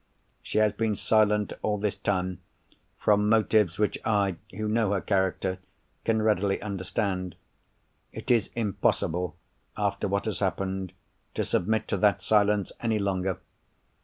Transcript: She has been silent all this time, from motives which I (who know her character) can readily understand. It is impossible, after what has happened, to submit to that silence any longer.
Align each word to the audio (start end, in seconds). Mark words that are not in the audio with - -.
She 0.41 0.57
has 0.57 0.71
been 0.73 0.95
silent 0.95 1.53
all 1.61 1.77
this 1.77 1.95
time, 1.99 2.39
from 2.97 3.29
motives 3.29 3.77
which 3.77 3.99
I 4.03 4.37
(who 4.49 4.67
know 4.67 4.93
her 4.93 4.99
character) 5.01 5.59
can 6.05 6.23
readily 6.23 6.59
understand. 6.59 7.35
It 8.11 8.31
is 8.31 8.49
impossible, 8.55 9.35
after 9.77 10.07
what 10.07 10.25
has 10.25 10.39
happened, 10.39 10.93
to 11.35 11.45
submit 11.45 11.87
to 11.89 11.97
that 11.97 12.23
silence 12.23 12.71
any 12.81 12.97
longer. 12.97 13.37